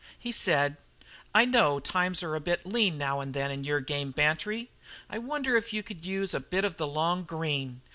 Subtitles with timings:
[0.17, 0.77] He said:
[1.31, 4.71] "I know times are a bit lean now and then in your game, Bantry.
[5.11, 7.81] I wonder if you could use a bit of the long green?